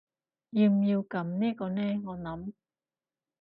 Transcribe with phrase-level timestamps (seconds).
[0.49, 2.53] 要唔要撳呢個呢我諗